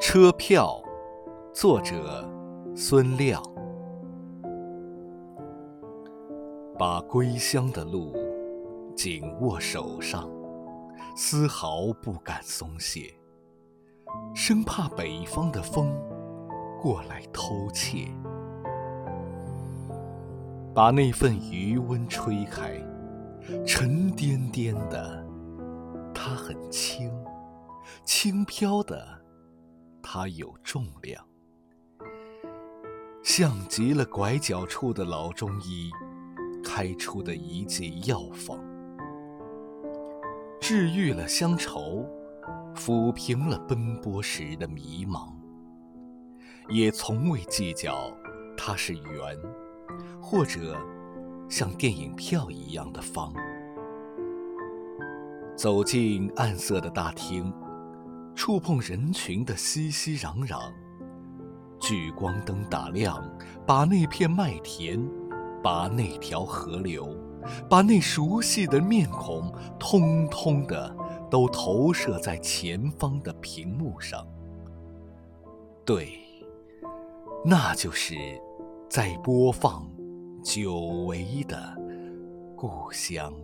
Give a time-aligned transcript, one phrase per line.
[0.00, 0.80] 车票，
[1.52, 2.24] 作者
[2.72, 3.42] 孙亮。
[6.78, 8.14] 把归乡的路
[8.96, 10.30] 紧握手上，
[11.16, 13.12] 丝毫不敢松懈，
[14.36, 15.92] 生怕北方的风
[16.80, 18.06] 过来偷窃。
[20.72, 22.80] 把那份余温吹开，
[23.66, 25.26] 沉甸甸的，
[26.14, 27.12] 它很轻，
[28.04, 29.04] 轻飘的，
[30.10, 31.22] 它有重量，
[33.22, 35.90] 像极了拐角处的老中医
[36.64, 38.58] 开出的一剂药方，
[40.58, 42.08] 治愈了乡愁，
[42.74, 45.34] 抚平了奔波时的迷茫，
[46.70, 48.10] 也从未计较
[48.56, 49.38] 它是圆。
[50.22, 50.74] 或者
[51.50, 53.30] 像电影票一样的方，
[55.54, 57.52] 走进暗色的大厅，
[58.38, 60.72] 触碰人群的熙熙攘攘，
[61.80, 63.20] 聚光灯打亮，
[63.66, 65.04] 把那片麦田，
[65.60, 67.12] 把那条河流，
[67.68, 70.96] 把那熟悉的面孔，通通的
[71.28, 74.24] 都投射在前方的屏幕上。
[75.84, 76.20] 对，
[77.44, 78.14] 那就是
[78.88, 79.84] 在播放。
[80.44, 81.76] 久违的
[82.56, 83.34] 故乡。